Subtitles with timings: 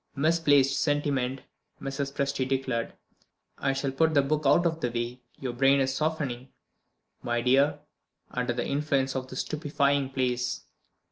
[0.15, 1.41] "Misplaced sentiment,"
[1.79, 2.11] Mrs.
[2.11, 2.93] Presty declared;
[3.59, 5.21] "I shall put the book out of the way.
[5.39, 6.49] Your brain is softening,
[7.21, 7.77] my dear,
[8.31, 10.61] under the influence of this stupefying place."